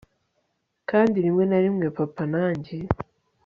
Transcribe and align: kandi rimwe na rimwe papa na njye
kandi 0.89 1.17
rimwe 1.25 1.43
na 1.47 1.59
rimwe 1.63 1.85
papa 1.97 2.23
na 2.33 2.45
njye 2.57 2.77